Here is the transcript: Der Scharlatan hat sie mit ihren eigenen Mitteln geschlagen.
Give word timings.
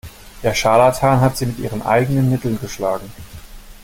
Der 0.41 0.55
Scharlatan 0.55 1.21
hat 1.21 1.37
sie 1.37 1.45
mit 1.45 1.59
ihren 1.59 1.83
eigenen 1.83 2.27
Mitteln 2.31 2.59
geschlagen. 2.59 3.11